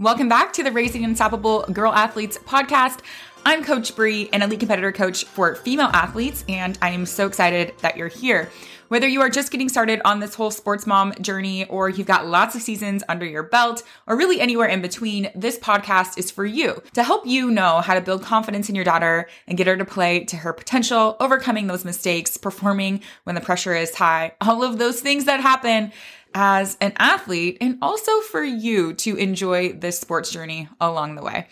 [0.00, 3.00] Welcome back to the Raising Unstoppable Girl Athletes podcast.
[3.44, 7.74] I'm Coach Bree, an elite competitor coach for female athletes, and I am so excited
[7.82, 8.48] that you're here.
[8.88, 12.26] Whether you are just getting started on this whole sports mom journey, or you've got
[12.26, 16.46] lots of seasons under your belt, or really anywhere in between, this podcast is for
[16.46, 19.76] you to help you know how to build confidence in your daughter and get her
[19.76, 24.64] to play to her potential, overcoming those mistakes, performing when the pressure is high, all
[24.64, 25.92] of those things that happen
[26.34, 31.46] as an athlete and also for you to enjoy this sports journey along the way.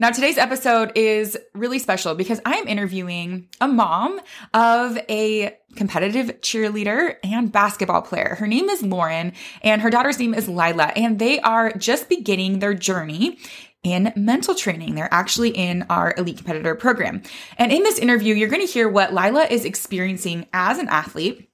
[0.00, 4.18] Now, today's episode is really special because I am interviewing a mom
[4.54, 8.36] of a competitive cheerleader and basketball player.
[8.36, 12.60] Her name is Lauren and her daughter's name is Lyla, and they are just beginning
[12.60, 13.36] their journey
[13.82, 14.94] in mental training.
[14.94, 17.22] They're actually in our elite competitor program.
[17.58, 21.49] And in this interview, you're going to hear what Lyla is experiencing as an athlete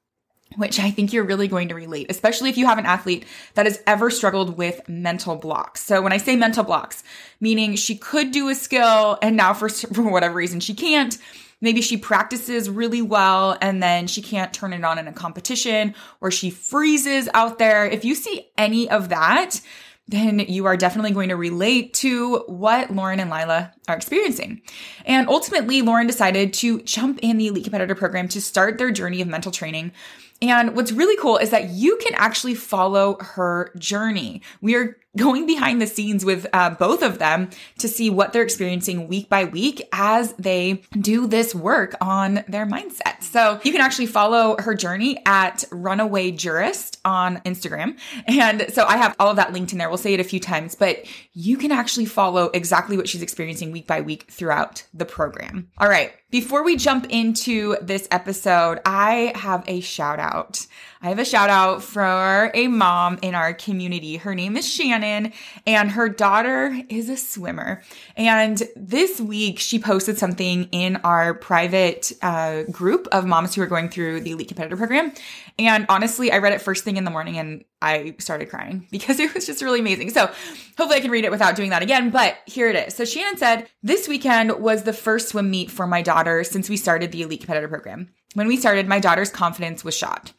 [0.57, 3.25] which I think you're really going to relate, especially if you have an athlete
[3.55, 5.83] that has ever struggled with mental blocks.
[5.83, 7.05] So when I say mental blocks,
[7.41, 11.16] meaning she could do a skill and now for, for whatever reason she can't,
[11.61, 15.95] maybe she practices really well and then she can't turn it on in a competition
[16.21, 17.87] or she freezes out there.
[17.87, 19.61] If you see any of that,
[20.09, 24.62] then you are definitely going to relate to what Lauren and Lyla are experiencing.
[25.05, 29.21] And ultimately, Lauren decided to jump in the elite competitor program to start their journey
[29.21, 29.93] of mental training
[30.42, 34.42] and what's really cool is that you can actually follow her journey.
[34.60, 38.43] We are going behind the scenes with uh, both of them to see what they're
[38.43, 43.22] experiencing week by week as they do this work on their mindset.
[43.22, 47.99] So you can actually follow her journey at Runaway Jurist on Instagram.
[48.27, 49.88] And so I have all of that linked in there.
[49.88, 53.72] We'll say it a few times, but you can actually follow exactly what she's experiencing
[53.72, 55.71] week by week throughout the program.
[55.78, 56.12] All right.
[56.31, 60.66] Before we jump into this episode, I have a shout out.
[61.06, 64.17] I have a shout out for a mom in our community.
[64.17, 65.33] Her name is Shannon
[65.65, 67.84] and her daughter is a swimmer.
[68.17, 73.69] And this week she posted something in our private uh, group of moms who are
[73.69, 75.12] going through the elite competitor program.
[75.61, 79.21] And honestly, I read it first thing in the morning and I started crying because
[79.21, 80.11] it was just really amazing.
[80.11, 80.27] So
[80.77, 82.97] hopefully I can read it without doing that again, but here it is.
[82.97, 86.77] So Shannon said, this weekend was the first swim meet for my daughter since we
[86.77, 88.09] started the elite competitor program.
[88.34, 90.33] When we started, my daughter's confidence was shot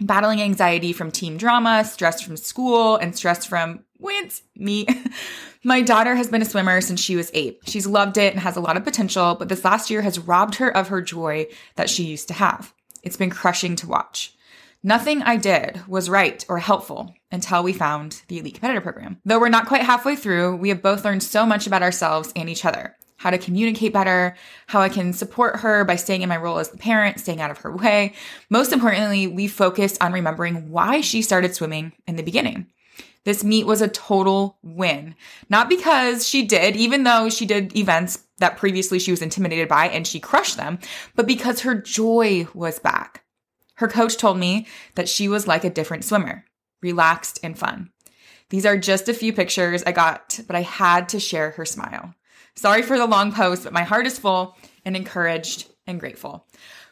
[0.00, 4.86] battling anxiety from team drama, stress from school, and stress from wins me.
[5.64, 7.60] My daughter has been a swimmer since she was eight.
[7.66, 10.54] She's loved it and has a lot of potential, but this last year has robbed
[10.54, 11.46] her of her joy
[11.76, 12.72] that she used to have.
[13.02, 14.34] It's been crushing to watch.
[14.82, 19.18] Nothing I did was right or helpful until we found the Elite Competitor Program.
[19.26, 22.48] Though we're not quite halfway through, we have both learned so much about ourselves and
[22.48, 24.34] each other how to communicate better,
[24.66, 27.50] how I can support her by staying in my role as the parent, staying out
[27.50, 28.14] of her way.
[28.48, 32.66] Most importantly, we focused on remembering why she started swimming in the beginning.
[33.24, 35.14] This meet was a total win.
[35.50, 39.88] Not because she did, even though she did events that previously she was intimidated by
[39.88, 40.78] and she crushed them,
[41.14, 43.22] but because her joy was back.
[43.74, 46.46] Her coach told me that she was like a different swimmer,
[46.80, 47.90] relaxed and fun.
[48.48, 52.14] These are just a few pictures I got, but I had to share her smile.
[52.54, 56.46] Sorry for the long post, but my heart is full and encouraged and grateful.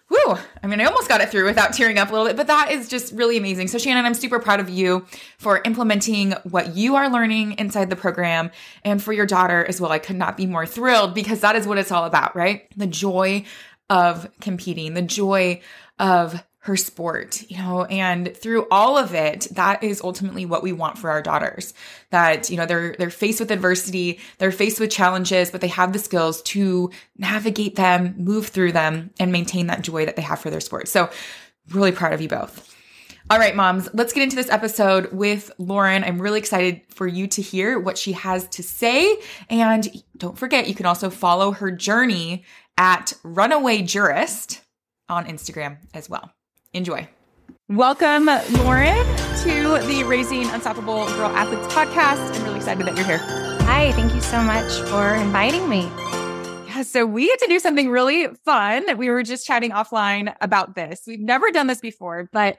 [0.09, 0.39] Whew.
[0.63, 2.71] I mean, I almost got it through without tearing up a little bit, but that
[2.71, 3.69] is just really amazing.
[3.69, 5.05] So, Shannon, I'm super proud of you
[5.37, 8.51] for implementing what you are learning inside the program
[8.85, 9.93] and for your daughter as well.
[9.93, 12.67] I could not be more thrilled because that is what it's all about, right?
[12.79, 13.45] The joy
[13.91, 15.61] of competing, the joy
[15.99, 20.73] of her sport, you know, and through all of it, that is ultimately what we
[20.73, 21.73] want for our daughters.
[22.11, 25.93] That, you know, they're they're faced with adversity, they're faced with challenges, but they have
[25.93, 30.41] the skills to navigate them, move through them, and maintain that joy that they have
[30.41, 30.89] for their sport.
[30.89, 31.09] So
[31.71, 32.75] really proud of you both.
[33.31, 36.03] All right, moms, let's get into this episode with Lauren.
[36.03, 39.21] I'm really excited for you to hear what she has to say.
[39.51, 42.45] And don't forget, you can also follow her journey
[42.79, 44.63] at Runaway Jurist
[45.11, 46.33] on Instagram as well.
[46.79, 47.09] Enjoy.
[47.69, 49.05] Welcome, Lauren,
[49.43, 52.35] to the Raising Unstoppable Girl Athletes podcast.
[52.37, 53.19] I'm really excited that you're here.
[53.19, 55.91] Hi, thank you so much for inviting me.
[56.69, 58.97] Yeah, so we get to do something really fun.
[58.97, 61.03] We were just chatting offline about this.
[61.05, 62.59] We've never done this before, but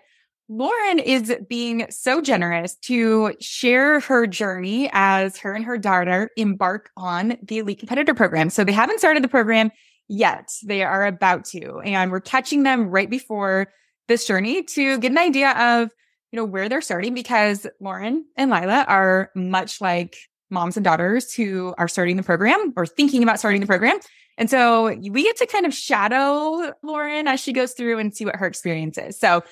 [0.49, 6.89] Lauren is being so generous to share her journey as her and her daughter embark
[6.97, 8.49] on the Elite Competitor Program.
[8.49, 9.71] So they haven't started the program
[10.09, 10.51] yet.
[10.65, 13.71] They are about to, and we're catching them right before
[14.09, 15.89] this journey to get an idea of,
[16.33, 20.17] you know, where they're starting because Lauren and Lyla are much like
[20.49, 23.97] moms and daughters who are starting the program or thinking about starting the program.
[24.37, 28.25] And so we get to kind of shadow Lauren as she goes through and see
[28.25, 29.19] what her experience is.
[29.19, 29.43] So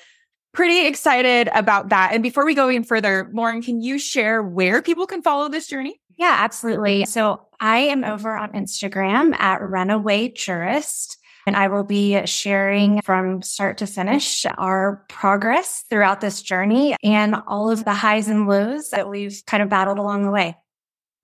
[0.52, 2.10] pretty excited about that.
[2.12, 5.68] And before we go even further, Lauren, can you share where people can follow this
[5.68, 6.00] journey?
[6.16, 7.04] Yeah, absolutely.
[7.04, 11.18] So I am over on Instagram at Runaway Jurist.
[11.48, 17.34] And I will be sharing from start to finish our progress throughout this journey and
[17.46, 20.58] all of the highs and lows that we've kind of battled along the way.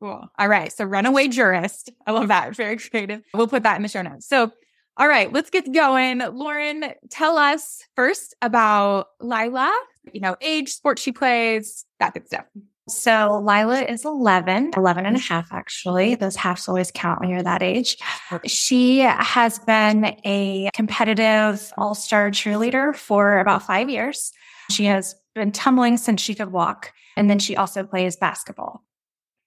[0.01, 0.27] Cool.
[0.39, 0.73] All right.
[0.73, 1.91] So runaway jurist.
[2.07, 2.57] I love that.
[2.57, 3.21] Very creative.
[3.35, 4.27] We'll put that in the show notes.
[4.27, 4.51] So
[4.97, 6.21] all right, let's get going.
[6.21, 9.71] Lauren, tell us first about Lyla,
[10.13, 12.47] you know, age, sport she plays, that good stuff.
[12.89, 15.35] So Lyla is 11, 11 and a mm-hmm.
[15.35, 16.17] half, actually.
[16.17, 17.97] Those halves always count when you're that age.
[18.47, 24.33] She has been a competitive all star cheerleader for about five years.
[24.71, 26.93] She has been tumbling since she could walk.
[27.17, 28.83] And then she also plays basketball.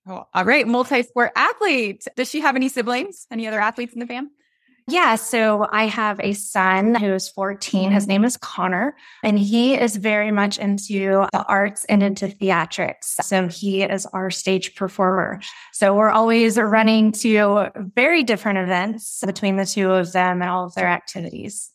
[0.07, 0.67] Oh, all right.
[0.67, 2.05] Multi sport athlete.
[2.15, 3.27] Does she have any siblings?
[3.29, 4.31] Any other athletes in the fam?
[4.89, 5.15] Yeah.
[5.15, 7.91] So I have a son who's 14.
[7.91, 13.03] His name is Connor, and he is very much into the arts and into theatrics.
[13.21, 15.41] So he is our stage performer.
[15.73, 20.65] So we're always running to very different events between the two of them and all
[20.65, 21.69] of their activities.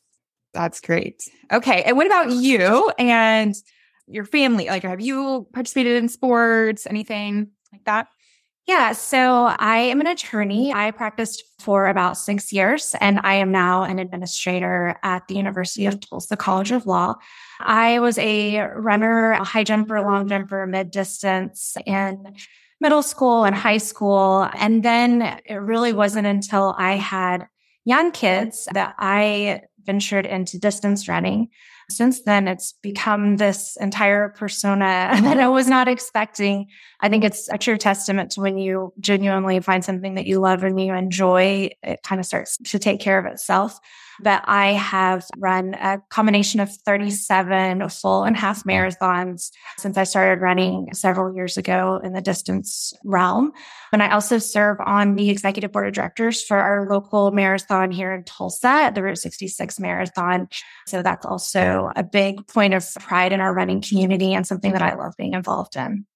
[0.54, 1.22] That's great.
[1.52, 1.82] Okay.
[1.82, 3.54] And what about you and
[4.06, 4.68] your family?
[4.68, 8.08] Like, have you participated in sports, anything like that?
[8.66, 10.72] Yeah, so I am an attorney.
[10.72, 15.86] I practiced for about six years, and I am now an administrator at the University
[15.86, 17.16] of Tulsa College of Law.
[17.58, 22.36] I was a runner, a high jumper, long jumper, mid distance in
[22.80, 24.48] middle school and high school.
[24.54, 27.48] And then it really wasn't until I had
[27.84, 31.48] young kids that I ventured into distance running
[31.90, 36.68] since then, it's become this entire persona that I was not expecting.
[37.00, 40.64] I think it's a true testament to when you genuinely find something that you love
[40.64, 43.78] and you enjoy, it kind of starts to take care of itself.
[44.20, 50.40] But I have run a combination of 37 full and half marathons since I started
[50.40, 53.52] running several years ago in the distance realm.
[53.92, 58.12] And I also serve on the executive board of directors for our local marathon here
[58.12, 60.48] in Tulsa, the Route 66 Marathon.
[60.86, 64.82] So that's also a big point of pride in our running community and something that
[64.82, 66.06] I love being involved in.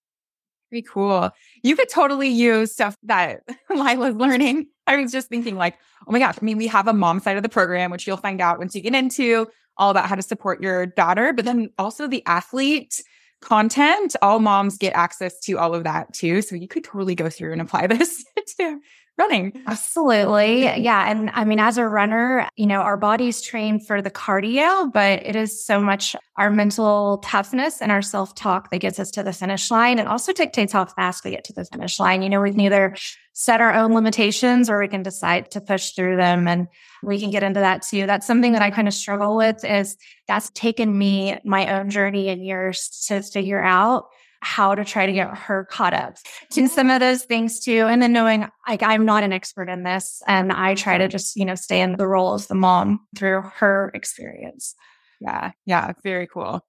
[0.71, 1.31] Very cool.
[1.63, 4.67] You could totally use stuff that Lyla's learning.
[4.87, 7.37] I was just thinking, like, oh my gosh, I mean, we have a mom side
[7.37, 10.23] of the program, which you'll find out once you get into all about how to
[10.23, 13.03] support your daughter, but then also the athlete
[13.41, 14.17] content.
[14.23, 16.43] All moms get access to all of that too.
[16.43, 18.25] So you could totally go through and apply this
[18.59, 18.81] to
[19.19, 19.53] running.
[19.67, 20.67] Absolutely.
[20.87, 21.11] Yeah.
[21.11, 25.25] And I mean, as a runner, you know, our body's trained for the cardio, but
[25.25, 29.23] it is so much our mental toughness and our self talk that gets us to
[29.23, 32.23] the finish line and also dictates how fast we get to the finish line.
[32.23, 32.95] You know, we can either
[33.33, 36.47] set our own limitations or we can decide to push through them.
[36.47, 36.69] And
[37.03, 38.07] we can get into that too.
[38.07, 39.97] That's something that I kind of struggle with is
[40.29, 44.07] that's taken me my own journey and years to figure out
[44.41, 46.17] how to try to get her caught up
[46.53, 47.87] to some of those things too.
[47.87, 51.37] And then knowing like I'm not an expert in this and I try to just,
[51.37, 54.75] you know, stay in the role as the mom through her experience.
[55.21, 55.53] Yeah.
[55.65, 55.93] Yeah.
[56.03, 56.65] Very cool.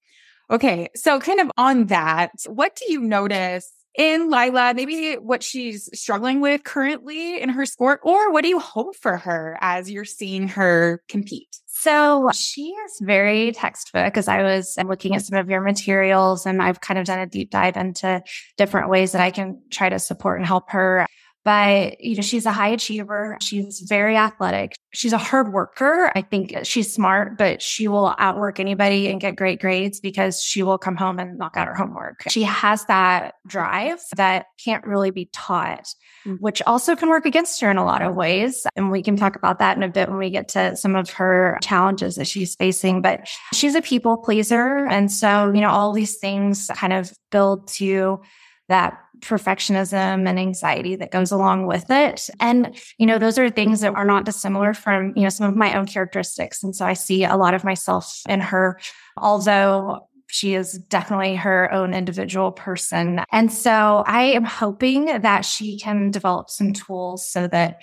[0.50, 0.88] Okay.
[0.96, 6.40] So kind of on that, what do you notice in Lyla, maybe what she's struggling
[6.40, 10.48] with currently in her sport, or what do you hope for her as you're seeing
[10.50, 11.60] her compete?
[11.66, 16.62] So she is very textbook as I was looking at some of your materials and
[16.62, 18.24] I've kind of done a deep dive into
[18.58, 21.06] different ways that I can try to support and help her.
[21.48, 23.38] But you know, she's a high achiever.
[23.42, 24.76] She's very athletic.
[24.94, 26.12] She's a hard worker.
[26.14, 30.62] I think she's smart, but she will outwork anybody and get great grades because she
[30.62, 32.24] will come home and knock out her homework.
[32.30, 35.88] She has that drive that can't really be taught,
[36.40, 38.68] which also can work against her in a lot of ways.
[38.76, 41.10] And we can talk about that in a bit when we get to some of
[41.12, 43.02] her challenges that she's facing.
[43.02, 44.86] But she's a people pleaser.
[44.86, 48.20] And so, you know, all these things kind of build to
[48.68, 52.30] that perfectionism and anxiety that goes along with it.
[52.40, 55.56] And, you know, those are things that are not dissimilar from, you know, some of
[55.56, 56.64] my own characteristics.
[56.64, 58.80] And so I see a lot of myself in her,
[59.18, 63.22] although she is definitely her own individual person.
[63.32, 67.82] And so I am hoping that she can develop some tools so that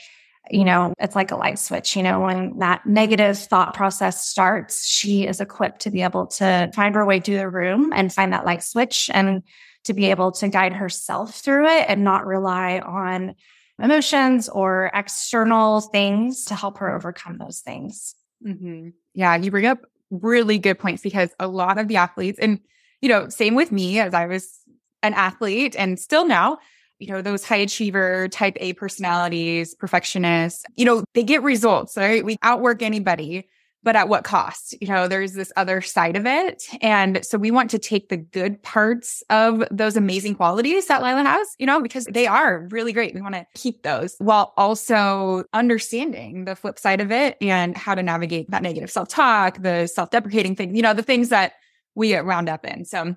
[0.51, 1.97] you know, it's like a light switch.
[1.97, 6.71] You know, when that negative thought process starts, she is equipped to be able to
[6.75, 9.43] find her way through the room and find that light switch and
[9.85, 13.35] to be able to guide herself through it and not rely on
[13.83, 18.15] emotions or external things to help her overcome those things.
[18.47, 18.91] Mm-hmm.
[19.15, 22.61] Yeah, you bring up really good points because a lot of the athletes, and
[23.01, 24.61] you know, same with me as I was
[25.03, 26.59] an athlete and still now,
[26.99, 32.25] you know, those high achiever type A personalities, perfectionists, you know, they get results, right?
[32.25, 33.49] We outwork anybody
[33.85, 34.75] but at what cost?
[34.81, 36.65] You know, there's this other side of it.
[36.81, 41.23] And so we want to take the good parts of those amazing qualities that Lyla
[41.23, 43.15] has, you know, because they are really great.
[43.15, 47.95] We want to keep those while also understanding the flip side of it and how
[47.95, 51.53] to navigate that negative self talk, the self deprecating things, you know, the things that
[51.95, 52.85] we get wound up in.
[52.85, 53.15] So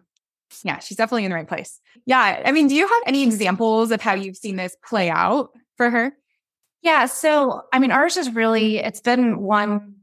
[0.63, 1.79] yeah, she's definitely in the right place.
[2.05, 2.41] Yeah.
[2.45, 5.89] I mean, do you have any examples of how you've seen this play out for
[5.89, 6.13] her?
[6.81, 7.05] Yeah.
[7.05, 9.97] So, I mean, ours is really, it's been one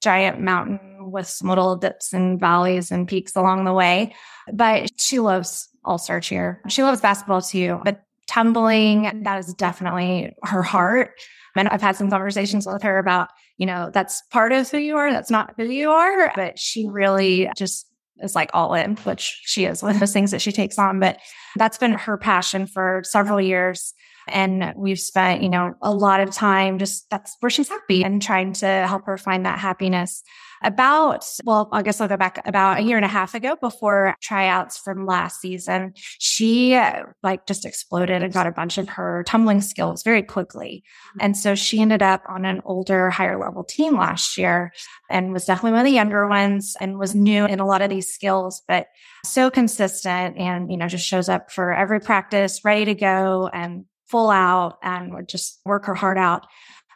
[0.00, 4.14] giant mountain with some little dips and valleys and peaks along the way.
[4.52, 6.60] But she loves all star cheer.
[6.68, 7.80] She loves basketball too.
[7.84, 11.12] But tumbling, that is definitely her heart.
[11.56, 14.96] And I've had some conversations with her about, you know, that's part of who you
[14.96, 15.10] are.
[15.10, 16.32] That's not who you are.
[16.36, 17.86] But she really just
[18.20, 21.00] is like all in, which she is with those things that she takes on.
[21.00, 21.18] But
[21.56, 23.94] that's been her passion for several years.
[24.30, 28.22] And we've spent, you know, a lot of time just that's where she's happy and
[28.22, 30.22] trying to help her find that happiness.
[30.64, 34.16] About, well, I guess I'll go back about a year and a half ago before
[34.20, 36.76] tryouts from last season, she
[37.22, 40.82] like just exploded and got a bunch of her tumbling skills very quickly.
[41.10, 41.18] Mm-hmm.
[41.20, 44.72] And so she ended up on an older, higher level team last year
[45.08, 47.88] and was definitely one of the younger ones and was new in a lot of
[47.88, 48.88] these skills, but
[49.24, 53.84] so consistent and, you know, just shows up for every practice, ready to go and
[54.08, 56.46] full out and would just work her heart out.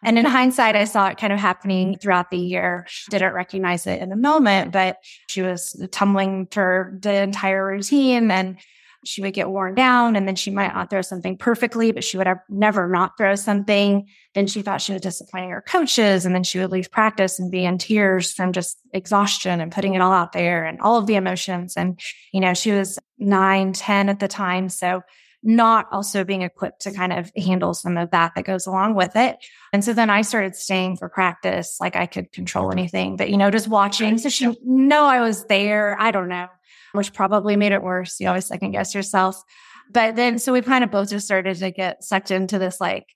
[0.04, 2.86] And in hindsight, I saw it kind of happening throughout the year.
[3.10, 4.96] Didn't recognize it in the moment, but
[5.28, 8.58] she was tumbling through the entire routine and
[9.04, 12.16] she would get worn down and then she might not throw something perfectly, but she
[12.16, 14.08] would have never not throw something.
[14.34, 17.50] Then she thought she was disappointing her coaches and then she would leave practice and
[17.50, 21.06] be in tears from just exhaustion and putting it all out there and all of
[21.06, 21.74] the emotions.
[21.76, 22.00] And,
[22.32, 24.68] you know, she was nine, 10 at the time.
[24.68, 25.02] So
[25.42, 29.16] not also being equipped to kind of handle some of that that goes along with
[29.16, 29.38] it.
[29.72, 33.36] And so then I started staying for practice, like I could control anything, but you
[33.36, 34.18] know, just watching.
[34.18, 35.96] So she know I was there.
[36.00, 36.46] I don't know,
[36.92, 38.20] which probably made it worse.
[38.20, 39.42] You always second guess yourself.
[39.90, 43.06] But then, so we kind of both just started to get sucked into this, like,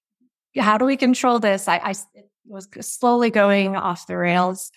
[0.59, 1.69] how do we control this?
[1.69, 1.95] I, I
[2.45, 4.73] was slowly going off the rails.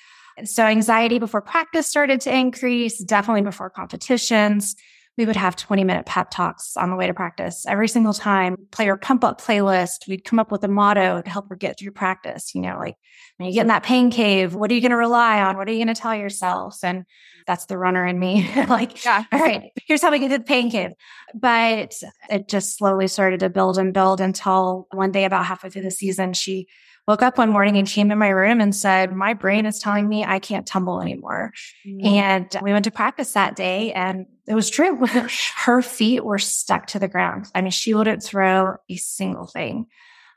[0.45, 4.75] So anxiety before practice started to increase, definitely before competitions
[5.19, 8.55] we would have 20 minute pep talks on the way to practice every single time,
[8.71, 10.07] play her pump up playlist.
[10.07, 12.55] We'd come up with a motto to help her get through practice.
[12.55, 12.95] You know, like
[13.35, 15.57] when you get in that pain cave, what are you going to rely on?
[15.57, 16.77] What are you going to tell yourself?
[16.83, 17.03] And
[17.45, 18.49] that's the runner in me.
[18.69, 19.25] like, yeah.
[19.29, 20.91] all right, here's how we get to the pain cave.
[21.35, 21.95] But
[22.29, 25.91] it just slowly started to build and build until one day, about halfway through the
[25.91, 26.67] season, she
[27.07, 30.07] woke up one morning and came in my room and said, My brain is telling
[30.07, 31.51] me I can't tumble anymore.
[31.87, 32.05] Mm-hmm.
[32.05, 35.05] And we went to practice that day and it was true.
[35.55, 37.47] Her feet were stuck to the ground.
[37.55, 39.87] I mean, she wouldn't throw a single thing.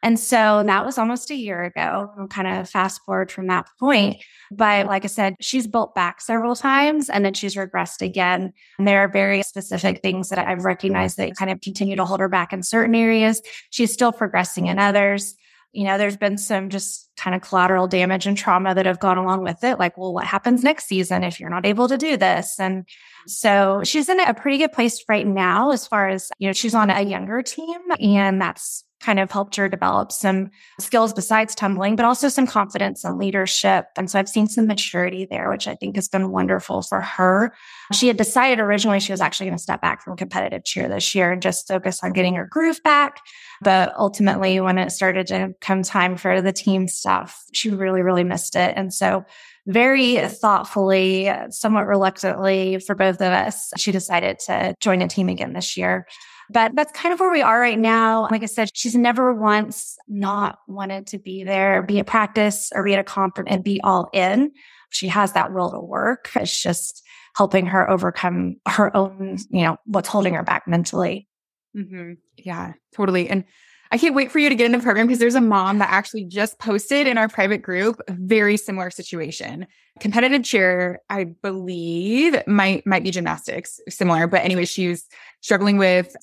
[0.03, 2.11] And so that was almost a year ago.
[2.17, 4.17] We'll kind of fast forward from that point.
[4.51, 8.53] But like I said, she's built back several times and then she's regressed again.
[8.79, 12.19] And there are very specific things that I've recognized that kind of continue to hold
[12.19, 13.41] her back in certain areas.
[13.71, 15.37] She's still progressing in others
[15.73, 19.19] you know, there's been some just kind of collateral damage and trauma that have gone
[19.19, 19.79] along with it.
[19.79, 22.61] Like, well, what happens next season if you're not able to do this?
[22.61, 22.87] And
[23.27, 26.75] so she's in a pretty good place right now as far as, you know, she's
[26.75, 31.97] on a younger team and that's kind of helped her develop some skills besides tumbling,
[31.97, 33.87] but also some confidence and leadership.
[33.97, 37.53] And so I've seen some maturity there, which I think has been wonderful for her.
[37.93, 41.15] She had decided originally she was actually going to step back from competitive cheer this
[41.15, 43.21] year and just focus on getting her groove back.
[43.61, 48.25] But ultimately, when it started to come time for the team stuff, she really, really
[48.25, 48.75] missed it.
[48.77, 49.25] And so
[49.67, 55.53] very thoughtfully, somewhat reluctantly for both of us, she decided to join a team again
[55.53, 56.07] this year.
[56.51, 58.29] But that's kind of where we are right now.
[58.31, 62.85] Like I said, she's never once not wanted to be there, be at practice or
[62.85, 64.53] be at a conference and be all in.
[64.91, 66.31] She has that will to work.
[66.37, 67.03] It's just
[67.35, 71.29] helping her overcome her own, you know, what's holding her back mentally.
[71.77, 72.13] Mm-hmm.
[72.37, 73.29] Yeah, totally.
[73.29, 73.45] And
[73.91, 75.91] I can't wait for you to get in the program because there's a mom that
[75.91, 79.67] actually just posted in our private group a very similar situation.
[80.01, 84.27] Competitive cheer, I believe, might might be gymnastics, similar.
[84.27, 85.07] But anyway, she's
[85.43, 86.17] struggling with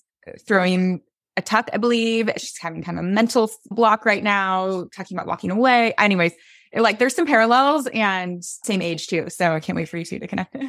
[0.48, 1.02] throwing
[1.38, 2.30] a tuck, I believe.
[2.38, 5.94] She's having kind of a mental block right now, talking about walking away.
[5.98, 6.34] Anyways,
[6.76, 9.30] like there's some parallels and same age too.
[9.30, 10.56] So I can't wait for you two to connect.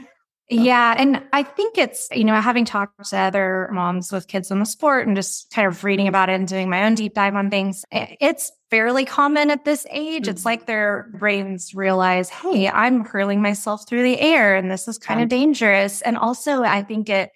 [0.53, 0.97] Yeah.
[0.99, 4.67] And I think it's, you know, having talked to other moms with kids in the
[4.67, 7.51] sport and just kind of reading about it and doing my own deep dive on
[7.51, 10.25] things, it's fairly common at this age.
[10.25, 10.31] Mm-hmm.
[10.31, 14.99] It's like their brains realize, hey, I'm hurling myself through the air and this is
[14.99, 15.25] kind yeah.
[15.25, 16.03] of dangerous.
[16.03, 17.31] And also, I think it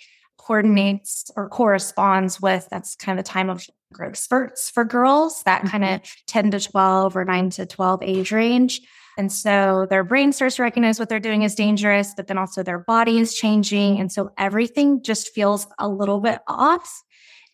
[0.45, 5.61] coordinates or corresponds with that's kind of the time of growth spurts for girls, that
[5.61, 5.69] mm-hmm.
[5.69, 8.83] kind of 10 to 12 or 9 to 12 age range.
[9.17, 12.63] And so their brain starts to recognize what they're doing is dangerous, but then also
[12.63, 14.01] their body is changing.
[14.01, 17.03] And so everything just feels a little bit off.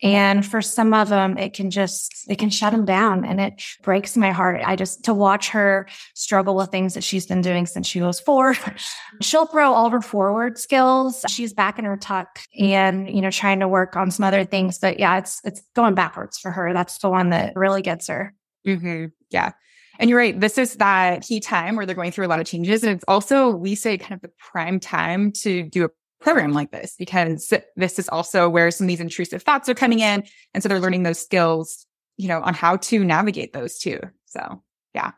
[0.02, 3.62] And for some of them, it can just, it can shut them down and it
[3.83, 4.62] breaks my heart.
[4.64, 8.19] I just, to watch her struggle with things that she's been doing since she was
[8.19, 8.57] four.
[9.21, 11.23] She'll throw all her forward skills.
[11.28, 14.78] She's back in her tuck and, you know, trying to work on some other things.
[14.78, 16.73] But yeah, it's, it's going backwards for her.
[16.73, 18.35] That's the one that really gets her.
[18.66, 19.07] Mm-hmm.
[19.28, 19.52] Yeah.
[19.99, 20.40] And you're right.
[20.40, 22.83] This is that key time where they're going through a lot of changes.
[22.83, 25.90] And it's also, we say, kind of the prime time to do a
[26.21, 30.00] program like this because this is also where some of these intrusive thoughts are coming
[30.00, 30.23] in.
[30.55, 31.87] And so they're learning those skills,
[32.17, 34.00] you know, on how to navigate those too.
[34.27, 34.62] So,
[34.95, 35.12] yeah.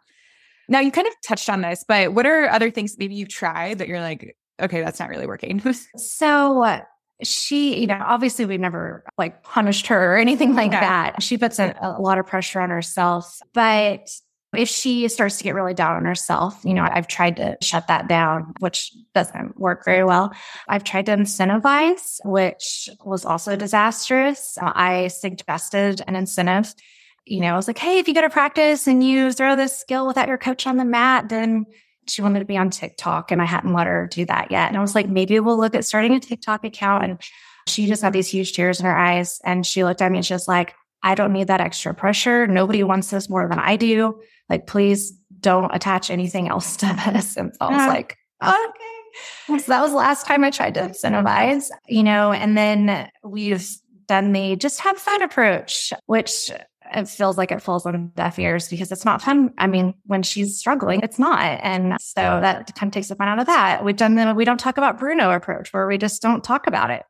[0.68, 3.78] Now you kind of touched on this, but what are other things maybe you've tried
[3.78, 5.60] that you're like, okay, that's not really working?
[5.96, 6.80] so,
[7.22, 11.22] she, you know, obviously we've never like punished her or anything like that.
[11.22, 14.08] She puts a, a lot of pressure on herself, but
[14.54, 17.86] if she starts to get really down on herself, you know, I've tried to shut
[17.88, 20.32] that down, which doesn't work very well.
[20.68, 24.58] I've tried to incentivize, which was also disastrous.
[24.60, 26.74] Uh, I suggested an incentive.
[27.24, 29.78] You know, I was like, hey, if you go to practice and you throw this
[29.78, 31.64] skill without your coach on the mat, then
[32.08, 34.68] she wanted to be on TikTok and I hadn't let her do that yet.
[34.68, 37.04] And I was like, maybe we'll look at starting a TikTok account.
[37.04, 37.20] And
[37.68, 39.40] she just had these huge tears in her eyes.
[39.44, 42.46] And she looked at me and she was like, I don't need that extra pressure.
[42.46, 44.20] Nobody wants this more than I do.
[44.48, 47.36] Like, please don't attach anything else to this.
[47.36, 49.58] And so I was like, okay.
[49.58, 53.68] So that was the last time I tried to incentivize, you know, and then we've
[54.06, 56.50] done the just have fun approach, which
[56.94, 59.52] it feels like it falls on deaf ears because it's not fun.
[59.58, 61.60] I mean, when she's struggling, it's not.
[61.62, 63.84] And so that kind of takes the fun out of that.
[63.84, 66.90] We've done the we don't talk about Bruno approach where we just don't talk about
[66.90, 67.02] it.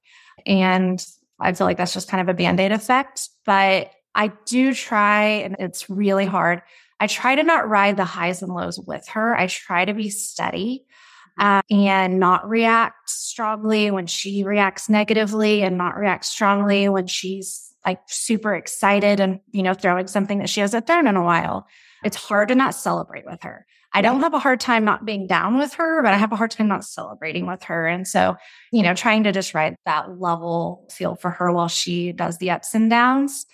[0.47, 1.05] And
[1.43, 3.29] I feel like that's just kind of a band aid effect.
[3.45, 6.63] But I do try, and it's really hard.
[7.01, 9.35] I try to not ride the highs and lows with her.
[9.37, 10.85] I try to be steady
[11.39, 17.73] uh, and not react strongly when she reacts negatively and not react strongly when she's
[17.85, 21.67] like super excited and, you know, throwing something that she hasn't thrown in a while.
[22.05, 23.67] It's hard to not celebrate with her.
[23.95, 26.37] I don't have a hard time not being down with her, but I have a
[26.37, 27.87] hard time not celebrating with her.
[27.87, 28.37] And so,
[28.73, 32.51] you know, trying to just ride that level feel for her while she does the
[32.51, 33.45] ups and downs.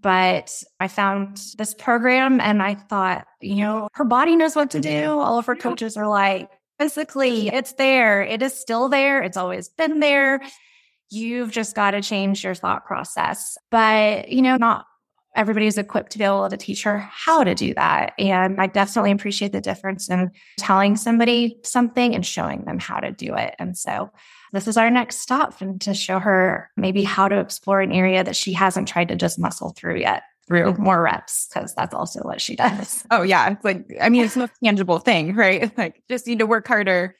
[0.00, 4.80] But I found this program and I thought, you know, her body knows what to
[4.80, 4.88] do.
[4.88, 5.18] Mm-hmm.
[5.18, 8.22] All of her coaches are like, physically, it's there.
[8.22, 9.22] It is still there.
[9.22, 10.40] It's always been there.
[11.10, 13.58] You've just got to change your thought process.
[13.70, 14.86] But, you know, not
[15.34, 18.12] everybody's equipped to be able to teach her how to do that.
[18.18, 23.10] And I definitely appreciate the difference in telling somebody something and showing them how to
[23.10, 23.54] do it.
[23.58, 24.10] And so
[24.52, 28.22] this is our next stop and to show her maybe how to explore an area
[28.22, 32.20] that she hasn't tried to just muscle through yet through more reps because that's also
[32.20, 33.04] what she does.
[33.10, 35.62] Oh yeah, it's like I mean it's no tangible thing, right?
[35.62, 37.16] It's like just need to work harder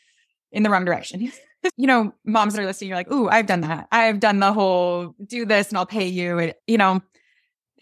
[0.50, 1.32] in the wrong direction.
[1.76, 3.88] you know, moms that are listening, you're like, "Ooh, I've done that.
[3.92, 7.00] I've done the whole do this and I'll pay you." And you know,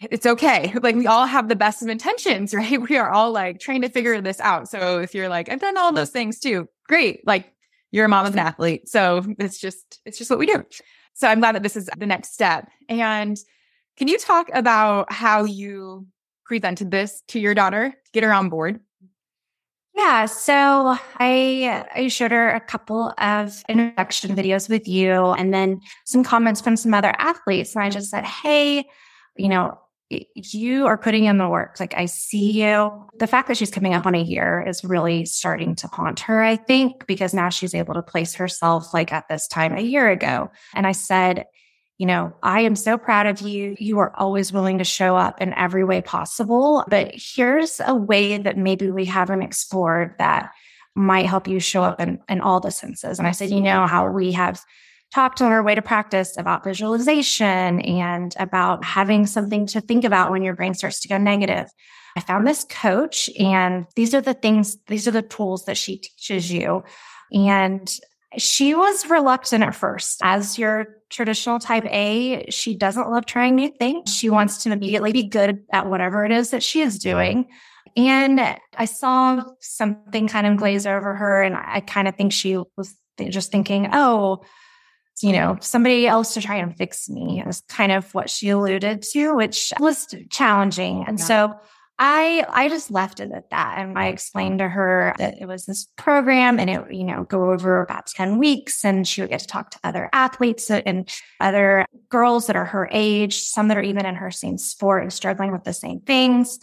[0.09, 0.73] it's okay.
[0.81, 2.81] Like we all have the best of intentions, right?
[2.81, 4.69] We are all like trying to figure this out.
[4.69, 7.25] So if you're like, I've done all those things too, great.
[7.27, 7.51] Like
[7.91, 8.87] you're a mom of an athlete.
[8.87, 10.65] So it's just, it's just what we do.
[11.13, 12.69] So I'm glad that this is the next step.
[12.89, 13.37] And
[13.97, 16.07] Can you talk about how you
[16.45, 18.79] presented this to your daughter to get her on board?
[19.93, 25.81] Yeah, so I I showed her a couple of introduction videos with you and then
[26.05, 27.75] some comments from some other athletes.
[27.75, 28.85] And I just said, hey,
[29.35, 29.77] you know,
[30.33, 31.79] you are putting in the work.
[31.79, 33.01] Like I see mm-hmm.
[33.01, 33.09] you.
[33.19, 36.41] The fact that she's coming up on a year is really starting to haunt her,
[36.41, 40.09] I think, because now she's able to place herself like at this time a year
[40.09, 40.51] ago.
[40.75, 41.45] And I said,
[41.97, 43.75] you know, I am so proud of you.
[43.79, 46.83] You are always willing to show up in every way possible.
[46.87, 50.51] But here's a way that maybe we haven't explored that
[50.95, 53.19] might help you show up in, in all the senses.
[53.19, 54.59] And I said, you know, how we have
[55.13, 60.31] talked on our way to practice about visualization and about having something to think about
[60.31, 61.67] when your brain starts to go negative.
[62.15, 65.97] I found this coach, and these are the things, these are the tools that she
[65.97, 66.83] teaches you.
[67.33, 67.93] And
[68.37, 70.19] she was reluctant at first.
[70.23, 74.13] As your traditional type A, she doesn't love trying new things.
[74.13, 77.47] She wants to immediately be good at whatever it is that she is doing.
[77.97, 78.39] And
[78.77, 82.95] I saw something kind of glaze over her, and I kind of think she was
[83.29, 84.43] just thinking, oh,
[85.21, 87.49] you know, somebody else to try and fix me mm-hmm.
[87.49, 91.03] is kind of what she alluded to, which was challenging.
[91.07, 91.25] And yeah.
[91.25, 91.59] so
[92.03, 93.77] I I just left it at that.
[93.77, 97.51] And I explained to her that it was this program and it, you know, go
[97.51, 101.07] over about 10 weeks and she would get to talk to other athletes and
[101.39, 105.13] other girls that are her age, some that are even in her same sport and
[105.13, 106.59] struggling with the same things.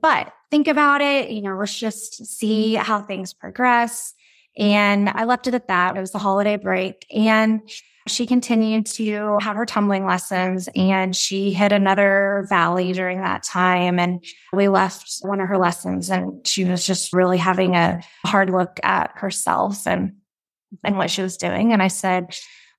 [0.00, 4.12] But think about it, you know, let's just see how things progress.
[4.56, 5.96] And I left it at that.
[5.96, 7.06] It was the holiday break.
[7.10, 7.68] And
[8.06, 13.98] she continued to have her tumbling lessons and she hit another valley during that time.
[13.98, 18.50] And we left one of her lessons and she was just really having a hard
[18.50, 20.16] look at herself and,
[20.84, 21.72] and what she was doing.
[21.72, 22.36] And I said,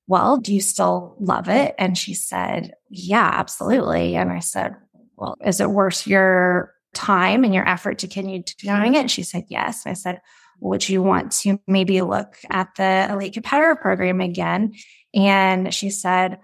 [0.08, 1.74] well, do you still love it?
[1.80, 4.16] And she said, yeah, absolutely.
[4.16, 4.76] And I said,
[5.18, 9.00] well, is it worth your time and your effort to continue doing it?
[9.00, 9.86] And she said, yes.
[9.86, 10.22] And I said,
[10.60, 14.74] would you want to maybe look at the elite competitor program again?
[15.14, 16.40] And she said,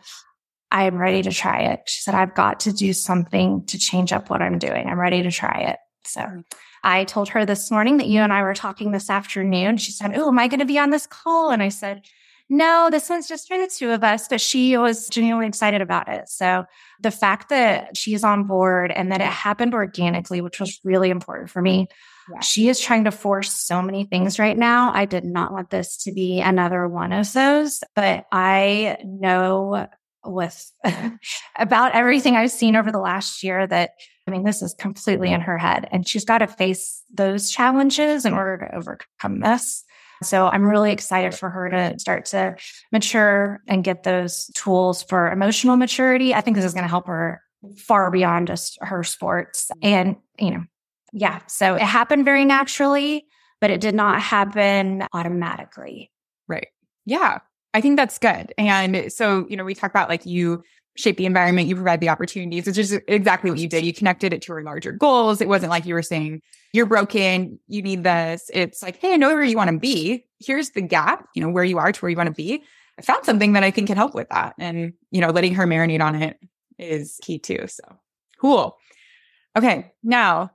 [0.72, 1.82] I am ready to try it.
[1.88, 4.88] She said, I've got to do something to change up what I'm doing.
[4.88, 5.78] I'm ready to try it.
[6.06, 6.40] So mm-hmm.
[6.84, 9.78] I told her this morning that you and I were talking this afternoon.
[9.78, 11.52] She said, Oh, am I going to be on this call?
[11.52, 12.06] And I said,
[12.50, 14.28] No, this one's just for the two of us.
[14.30, 16.30] But she was genuinely excited about it.
[16.30, 16.66] So
[17.02, 21.50] the fact that she's on board and that it happened organically, which was really important
[21.50, 21.88] for me,
[22.32, 22.40] yeah.
[22.42, 24.92] She is trying to force so many things right now.
[24.94, 29.88] I did not want this to be another one of those, but I know
[30.24, 30.72] with
[31.56, 33.92] about everything I've seen over the last year that
[34.28, 38.24] I mean, this is completely in her head and she's got to face those challenges
[38.24, 39.84] in order to overcome this.
[40.24, 42.56] So I'm really excited for her to start to
[42.92, 46.36] mature and get those tools for emotional maturity.
[46.36, 47.42] I think this is going to help her
[47.78, 50.64] far beyond just her sports and, you know,
[51.12, 51.42] yeah.
[51.48, 53.26] So it happened very naturally,
[53.60, 56.12] but it did not happen automatically.
[56.48, 56.68] Right.
[57.06, 57.40] Yeah.
[57.74, 58.54] I think that's good.
[58.58, 60.64] And so, you know, we talk about like you
[60.98, 62.68] shape the environment, you provide the opportunities.
[62.68, 63.86] It's just exactly what you did.
[63.86, 65.40] You connected it to your larger goals.
[65.40, 66.42] It wasn't like you were saying,
[66.74, 68.50] you're broken, you need this.
[68.54, 70.26] It's like, hey, I know where you want to be.
[70.40, 72.64] Here's the gap, you know, where you are to where you want to be.
[73.00, 74.54] I found something that I think can help with that.
[74.60, 76.38] And, you know, letting her marinate on it
[76.78, 77.68] is key too.
[77.68, 77.84] So
[78.40, 78.78] cool.
[79.58, 79.94] Okay.
[80.04, 80.52] Now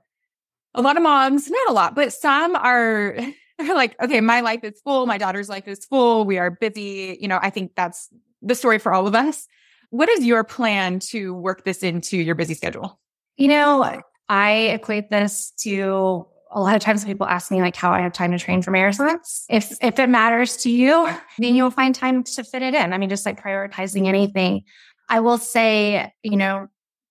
[0.77, 3.17] a lot of moms, not a lot, but some are
[3.59, 7.17] like, okay, my life is full, my daughter's life is full, we are busy.
[7.19, 8.07] You know, I think that's
[8.41, 9.47] the story for all of us.
[9.89, 12.99] What is your plan to work this into your busy schedule?
[13.37, 17.91] You know, I equate this to a lot of times people ask me like how
[17.91, 19.45] I have time to train for marathons.
[19.49, 22.93] If if it matters to you, then you'll find time to fit it in.
[22.93, 24.63] I mean, just like prioritizing anything.
[25.09, 26.67] I will say, you know,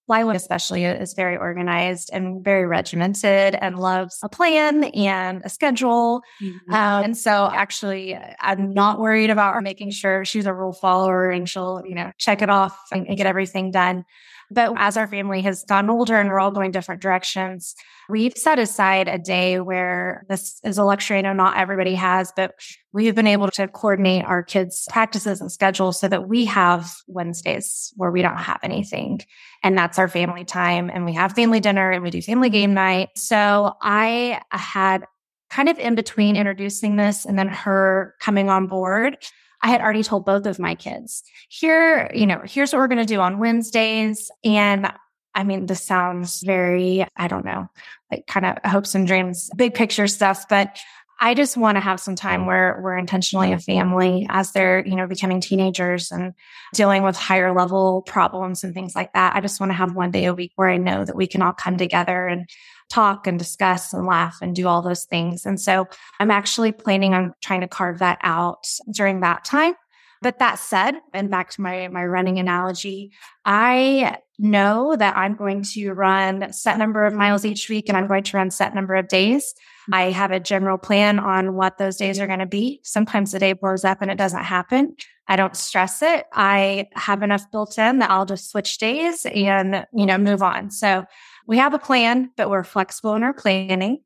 [0.09, 6.23] Lyla, especially, is very organized and very regimented and loves a plan and a schedule.
[6.41, 6.73] Mm-hmm.
[6.73, 11.31] Um, and so, actually, I'm not worried about her making sure she's a rule follower
[11.31, 14.05] and she'll, you know, check it off and, and get everything done.
[14.51, 17.75] But as our family has gotten older and we're all going different directions,
[18.09, 22.33] we've set aside a day where this is a luxury I know not everybody has,
[22.37, 22.55] but
[22.93, 27.93] we've been able to coordinate our kids' practices and schedules so that we have Wednesdays
[27.97, 29.21] where we don't have anything.
[29.63, 30.91] And that's our family time.
[30.93, 33.11] And we have family dinner and we do family game night.
[33.17, 35.05] So I had
[35.51, 39.17] kind of in between introducing this and then her coming on board.
[39.63, 42.99] I had already told both of my kids, here, you know, here's what we're going
[42.99, 44.31] to do on Wednesdays.
[44.45, 44.93] And
[45.35, 47.69] I mean, this sounds very, I don't know,
[48.11, 50.79] like kind of hopes and dreams, big picture stuff, but
[51.19, 52.47] I just want to have some time mm.
[52.47, 56.35] where we're intentionally a family as they're, you know, becoming teenagers and
[56.75, 59.35] dealing with higher level problems and things like that.
[59.35, 61.43] I just want to have one day a week where I know that we can
[61.43, 62.49] all come together and
[62.89, 65.47] talk and discuss and laugh and do all those things.
[65.47, 65.89] And so
[66.21, 69.75] I'm actually planning on trying to carve that out during that time.
[70.23, 73.13] But that said, and back to my, my running analogy,
[73.45, 78.07] I know that I'm going to run set number of miles each week and I'm
[78.07, 79.55] going to run set number of days.
[79.93, 82.81] I have a general plan on what those days are going to be.
[82.83, 84.97] Sometimes the day blows up and it doesn't happen.
[85.29, 86.27] I don't stress it.
[86.33, 90.71] I have enough built in that I'll just switch days and, you know, move on.
[90.71, 91.05] So
[91.47, 94.03] we have a plan, but we're flexible in our planning.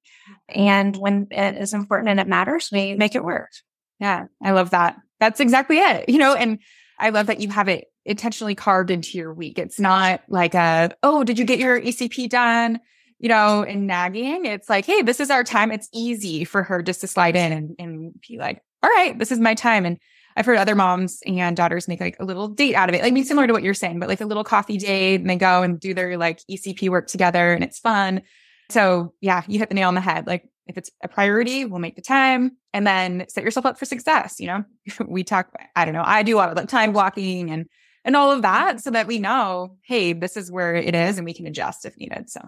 [0.49, 3.51] And when it is important and it matters, we make it work.
[3.99, 4.97] Yeah, I love that.
[5.19, 6.09] That's exactly it.
[6.09, 6.59] You know, and
[6.99, 9.59] I love that you have it intentionally carved into your week.
[9.59, 12.81] It's not like a, oh, did you get your ECP done?
[13.19, 14.47] You know, and nagging.
[14.47, 15.71] It's like, hey, this is our time.
[15.71, 19.31] It's easy for her just to slide in and, and be like, all right, this
[19.31, 19.85] is my time.
[19.85, 19.99] And
[20.37, 23.03] I've heard other moms and daughters make like a little date out of it.
[23.03, 25.37] Like, mean, similar to what you're saying, but like a little coffee date and they
[25.37, 28.23] go and do their like ECP work together and it's fun.
[28.71, 30.27] So yeah, you hit the nail on the head.
[30.27, 33.85] Like if it's a priority, we'll make the time and then set yourself up for
[33.85, 34.39] success.
[34.39, 34.65] You know,
[35.07, 37.67] we talk, I don't know, I do a lot of like time blocking and,
[38.05, 41.25] and all of that so that we know, hey, this is where it is and
[41.25, 42.31] we can adjust if needed.
[42.31, 42.41] So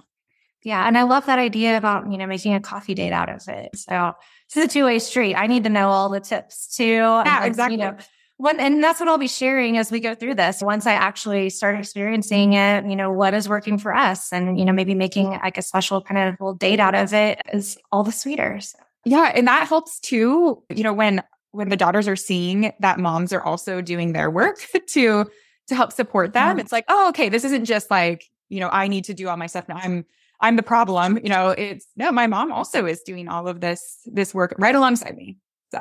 [0.65, 0.87] yeah.
[0.87, 3.77] And I love that idea about, you know, making a coffee date out of it.
[3.77, 4.13] So
[4.47, 5.35] it's a two way street.
[5.35, 6.85] I need to know all the tips too.
[6.85, 7.77] Yeah, exactly.
[7.77, 7.97] You know,
[8.37, 10.63] when, and that's what I'll be sharing as we go through this.
[10.63, 14.65] Once I actually start experiencing it, you know, what is working for us and, you
[14.65, 18.05] know, maybe making like a special kind of little date out of it is all
[18.05, 18.61] the sweeter.
[18.61, 18.79] So.
[19.05, 19.33] Yeah.
[19.35, 23.43] And that helps too, you know, when, when the daughters are seeing that moms are
[23.43, 25.27] also doing their work to,
[25.69, 26.59] to help support them.
[26.59, 29.37] It's like, oh, okay, this isn't just like, you know, I need to do all
[29.37, 29.77] my stuff now.
[29.77, 30.05] I'm
[30.43, 31.19] I'm the problem.
[31.23, 34.75] You know, it's no, my mom also is doing all of this, this work right
[34.75, 35.39] alongside me.
[35.71, 35.81] So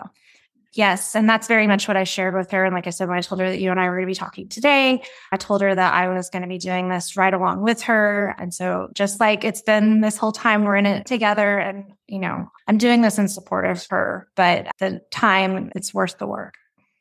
[0.74, 1.16] Yes.
[1.16, 2.64] And that's very much what I shared with her.
[2.64, 4.12] And like I said, when I told her that you and I were going to
[4.12, 7.34] be talking today, I told her that I was going to be doing this right
[7.34, 8.34] along with her.
[8.40, 12.20] And so just like it's been this whole time we're in it together and, you
[12.20, 16.54] know, I'm doing this in support of her, but the time it's worth the work.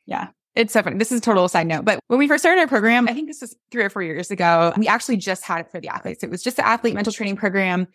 [0.05, 0.27] Yeah.
[0.55, 0.97] It's so funny.
[0.97, 3.27] This is a total side note, but when we first started our program, I think
[3.27, 6.23] this was three or four years ago, we actually just had it for the athletes.
[6.23, 7.87] It was just the athlete mental training program.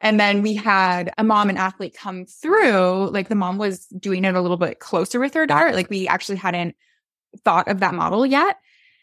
[0.00, 3.10] And then we had a mom and athlete come through.
[3.10, 5.72] Like the mom was doing it a little bit closer with her daughter.
[5.72, 6.76] Like we actually hadn't
[7.44, 8.58] thought of that model yet.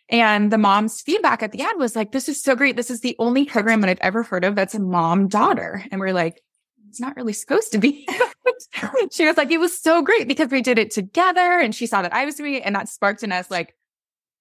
[0.10, 2.76] And the mom's feedback at the end was like, this is so great.
[2.76, 5.84] This is the only program that I've ever heard of that's a mom daughter.
[5.92, 6.42] And we're like,
[6.92, 8.06] it's not really supposed to be.
[9.12, 12.02] she was like, it was so great because we did it together and she saw
[12.02, 13.76] that I was doing it and that sparked in us like,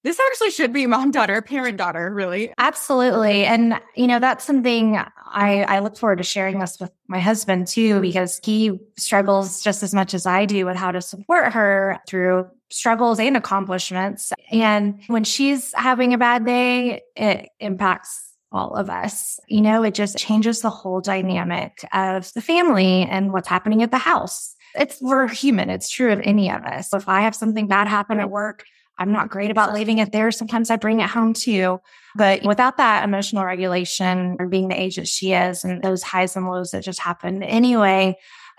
[0.03, 2.51] this actually should be mom daughter, parent daughter, really.
[2.57, 3.45] Absolutely.
[3.45, 7.67] And, you know, that's something I, I look forward to sharing this with my husband
[7.67, 11.99] too, because he struggles just as much as I do with how to support her
[12.05, 14.33] through struggles and accomplishments.
[14.51, 19.39] And when she's having a bad day, it impacts all of us.
[19.47, 23.91] You know, it just changes the whole dynamic of the family and what's happening at
[23.91, 24.55] the house.
[24.75, 25.69] It's we're human.
[25.69, 26.93] It's true of any of us.
[26.93, 28.63] If I have something bad happen at work,
[28.97, 30.31] I'm not great about leaving it there.
[30.31, 31.79] Sometimes I bring it home too.
[32.15, 36.35] But without that emotional regulation or being the age that she is and those highs
[36.35, 38.15] and lows that just happen anyway,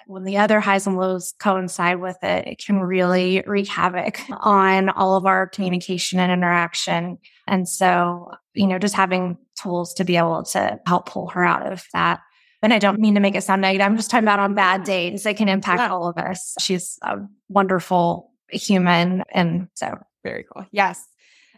[0.07, 4.89] when the other highs and lows coincide with it, it can really wreak havoc on
[4.91, 7.19] all of our communication and interaction.
[7.47, 11.71] And so, you know, just having tools to be able to help pull her out
[11.71, 12.21] of that.
[12.63, 13.85] And I don't mean to make it sound negative.
[13.85, 15.27] I'm just talking about on bad days.
[15.27, 15.91] It can impact yeah.
[15.91, 16.55] all of us.
[16.61, 17.17] She's a
[17.49, 19.25] wonderful human.
[19.33, 20.67] And so very cool.
[20.71, 21.05] Yes.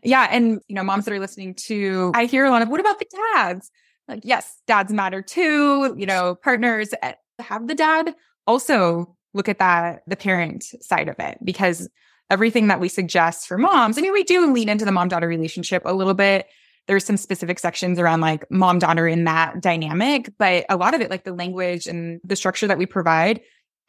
[0.03, 0.29] Yeah.
[0.31, 2.99] And, you know, moms that are listening to, I hear a lot of, what about
[2.99, 3.71] the dads?
[4.09, 5.95] Like, yes, dads matter too.
[5.99, 8.15] You know, partners eh, have the dad
[8.47, 11.89] also look at that, the parent side of it, because
[12.31, 15.29] everything that we suggest for moms, I mean, we do lean into the mom daughter
[15.29, 16.47] relationship a little bit
[16.87, 21.01] there's some specific sections around like mom daughter in that dynamic, but a lot of
[21.01, 23.41] it, like the language and the structure that we provide,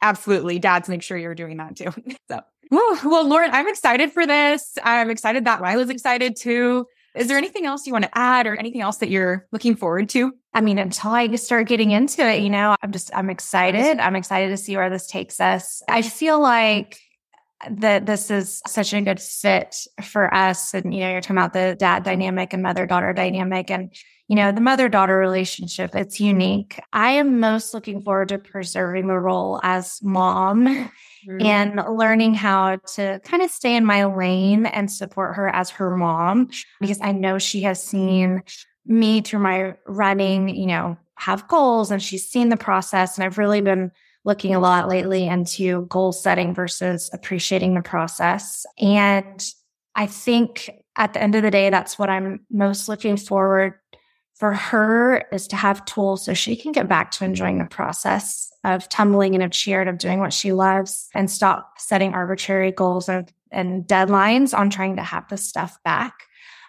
[0.02, 1.92] absolutely dads make sure you're doing that too.
[2.30, 4.76] so, well, Lauren, I'm excited for this.
[4.82, 6.86] I'm excited that Lyla's excited too.
[7.14, 10.10] Is there anything else you want to add or anything else that you're looking forward
[10.10, 10.32] to?
[10.52, 13.98] I mean, until I start getting into it, you know, I'm just, I'm excited.
[13.98, 15.82] I'm excited to see where this takes us.
[15.88, 17.00] I feel like
[17.70, 20.74] that this is such a good fit for us.
[20.74, 23.94] And, you know, you're talking about the dad dynamic and mother daughter dynamic and,
[24.28, 25.94] you know, the mother daughter relationship.
[25.94, 26.78] It's unique.
[26.92, 31.40] I am most looking forward to preserving the role as mom mm-hmm.
[31.40, 35.96] and learning how to kind of stay in my lane and support her as her
[35.96, 38.42] mom because I know she has seen
[38.84, 43.16] me through my running, you know, have goals and she's seen the process.
[43.16, 43.90] And I've really been
[44.26, 48.66] looking a lot lately into goal setting versus appreciating the process.
[48.78, 49.42] And
[49.94, 53.74] I think at the end of the day, that's what I'm most looking forward
[54.34, 58.52] for her is to have tools so she can get back to enjoying the process
[58.64, 62.72] of tumbling and of cheer and of doing what she loves and stop setting arbitrary
[62.72, 66.14] goals and, and deadlines on trying to have this stuff back.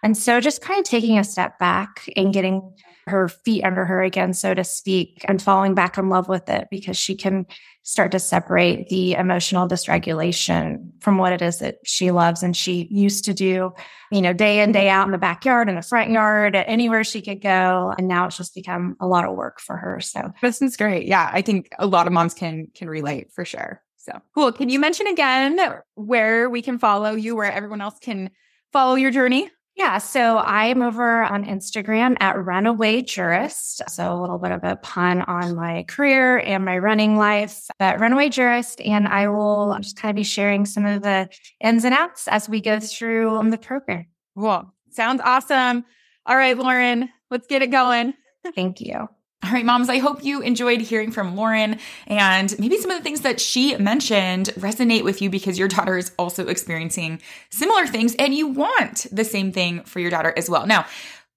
[0.04, 2.62] And so just kind of taking a step back and getting
[3.08, 6.68] her feet under her again, so to speak, and falling back in love with it
[6.70, 7.46] because she can
[7.84, 12.86] start to separate the emotional dysregulation from what it is that she loves and she
[12.92, 13.72] used to do,
[14.12, 17.22] you know, day in, day out in the backyard, in the front yard, anywhere she
[17.22, 17.94] could go.
[17.98, 20.02] And now it's just become a lot of work for her.
[20.02, 21.08] So this is great.
[21.08, 21.30] Yeah.
[21.32, 23.82] I think a lot of moms can can relate for sure.
[23.96, 24.52] So cool.
[24.52, 25.60] Can you mention again
[25.96, 28.32] where we can follow you, where everyone else can
[28.74, 29.50] follow your journey?
[29.78, 33.88] Yeah, so I'm over on Instagram at Runaway Jurist.
[33.88, 38.00] So a little bit of a pun on my career and my running life, but
[38.00, 38.82] Runaway Jurist.
[38.82, 41.30] And I will just kind of be sharing some of the
[41.64, 44.08] ins and outs as we go through the program.
[44.36, 44.74] Cool.
[44.90, 45.86] Sounds awesome.
[46.26, 48.16] All right, Lauren, let's get it going.
[48.56, 49.08] Thank you.
[49.44, 53.04] All right, moms, I hope you enjoyed hearing from Lauren and maybe some of the
[53.04, 57.22] things that she mentioned resonate with you because your daughter is also experiencing
[57.52, 60.66] similar things and you want the same thing for your daughter as well.
[60.66, 60.86] Now,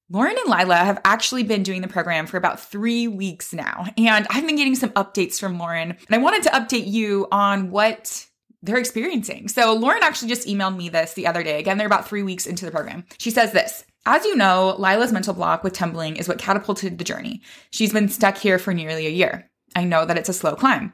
[0.09, 4.27] Lauren and Lyla have actually been doing the program for about three weeks now, and
[4.29, 8.27] I've been getting some updates from Lauren, and I wanted to update you on what
[8.63, 9.47] they're experiencing.
[9.47, 11.61] So Lauren actually just emailed me this the other day.
[11.61, 13.05] Again, they're about three weeks into the program.
[13.19, 17.05] She says this as you know, Lyla's mental block with tumbling is what catapulted the
[17.05, 17.43] journey.
[17.71, 19.51] She's been stuck here for nearly a year.
[19.77, 20.93] I know that it's a slow climb.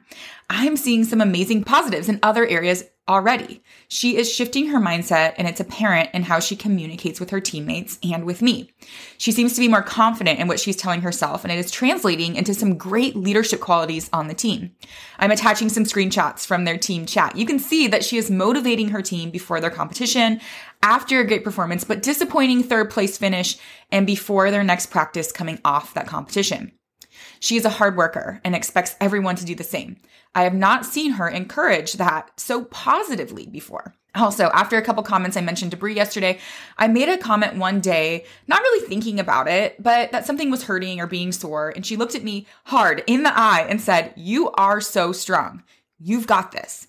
[0.49, 3.61] I'm seeing some amazing positives in other areas already.
[3.87, 7.97] She is shifting her mindset and it's apparent in how she communicates with her teammates
[8.03, 8.71] and with me.
[9.17, 12.35] She seems to be more confident in what she's telling herself and it is translating
[12.35, 14.71] into some great leadership qualities on the team.
[15.19, 17.35] I'm attaching some screenshots from their team chat.
[17.35, 20.41] You can see that she is motivating her team before their competition,
[20.83, 23.57] after a great performance, but disappointing third place finish
[23.91, 26.71] and before their next practice coming off that competition.
[27.39, 29.97] She is a hard worker and expects everyone to do the same.
[30.35, 33.93] I have not seen her encourage that so positively before.
[34.15, 36.39] Also, after a couple comments I mentioned to Bree yesterday,
[36.77, 40.63] I made a comment one day, not really thinking about it, but that something was
[40.63, 41.71] hurting or being sore.
[41.75, 45.63] And she looked at me hard in the eye and said, You are so strong.
[45.99, 46.87] You've got this.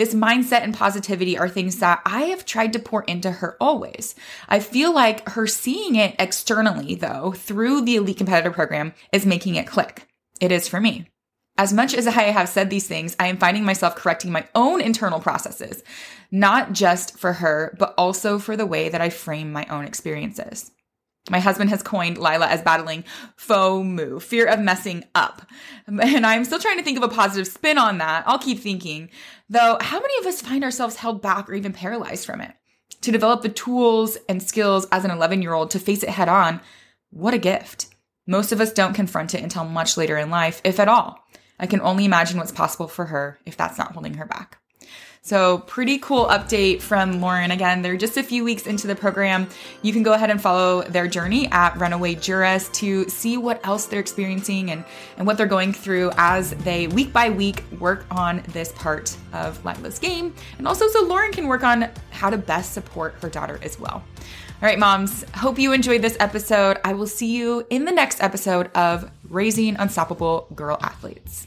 [0.00, 4.14] This mindset and positivity are things that I have tried to pour into her always.
[4.48, 9.56] I feel like her seeing it externally, though, through the Elite Competitor Program is making
[9.56, 10.08] it click.
[10.40, 11.10] It is for me.
[11.58, 14.80] As much as I have said these things, I am finding myself correcting my own
[14.80, 15.82] internal processes,
[16.30, 20.72] not just for her, but also for the way that I frame my own experiences.
[21.28, 23.04] My husband has coined Lyla as battling
[23.36, 25.42] FOMO, fear of messing up.
[25.86, 28.24] And I'm still trying to think of a positive spin on that.
[28.26, 29.10] I'll keep thinking.
[29.48, 32.54] Though, how many of us find ourselves held back or even paralyzed from it?
[33.02, 36.28] To develop the tools and skills as an 11 year old to face it head
[36.28, 36.60] on,
[37.10, 37.86] what a gift.
[38.26, 41.18] Most of us don't confront it until much later in life, if at all.
[41.58, 44.58] I can only imagine what's possible for her if that's not holding her back.
[45.22, 47.50] So, pretty cool update from Lauren.
[47.50, 49.48] Again, they're just a few weeks into the program.
[49.82, 53.84] You can go ahead and follow their journey at Runaway Jurist to see what else
[53.84, 54.82] they're experiencing and,
[55.18, 59.62] and what they're going through as they week by week work on this part of
[59.62, 60.34] Lyla's game.
[60.56, 64.02] And also, so Lauren can work on how to best support her daughter as well.
[64.62, 66.78] All right, moms, hope you enjoyed this episode.
[66.82, 71.46] I will see you in the next episode of Raising Unstoppable Girl Athletes.